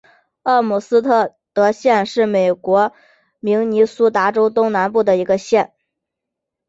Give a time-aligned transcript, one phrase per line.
[0.41, 2.91] 奥姆斯特德县是美国
[3.39, 5.75] 明尼苏达州东南部的一个县。